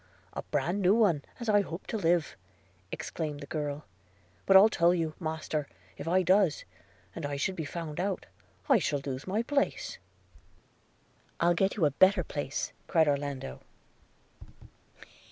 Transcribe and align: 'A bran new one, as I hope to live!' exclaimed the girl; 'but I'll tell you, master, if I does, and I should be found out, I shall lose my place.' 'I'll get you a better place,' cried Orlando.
'A 0.33 0.41
bran 0.49 0.81
new 0.81 0.95
one, 0.95 1.21
as 1.39 1.47
I 1.47 1.61
hope 1.61 1.85
to 1.85 1.95
live!' 1.95 2.35
exclaimed 2.91 3.39
the 3.39 3.45
girl; 3.45 3.85
'but 4.47 4.57
I'll 4.57 4.67
tell 4.67 4.95
you, 4.95 5.13
master, 5.19 5.67
if 5.95 6.07
I 6.07 6.23
does, 6.23 6.65
and 7.13 7.23
I 7.23 7.35
should 7.35 7.55
be 7.55 7.65
found 7.65 7.99
out, 7.99 8.25
I 8.67 8.79
shall 8.79 9.01
lose 9.05 9.27
my 9.27 9.43
place.' 9.43 9.99
'I'll 11.39 11.53
get 11.53 11.75
you 11.77 11.85
a 11.85 11.91
better 11.91 12.23
place,' 12.23 12.73
cried 12.87 13.07
Orlando. 13.07 13.61